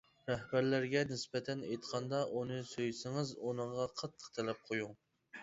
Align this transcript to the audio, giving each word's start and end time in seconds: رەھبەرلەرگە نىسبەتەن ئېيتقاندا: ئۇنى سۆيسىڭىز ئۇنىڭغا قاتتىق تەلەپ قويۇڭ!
رەھبەرلەرگە 0.29 1.03
نىسبەتەن 1.11 1.61
ئېيتقاندا: 1.67 2.23
ئۇنى 2.39 2.57
سۆيسىڭىز 2.71 3.35
ئۇنىڭغا 3.45 3.87
قاتتىق 4.01 4.35
تەلەپ 4.41 4.67
قويۇڭ! 4.73 4.99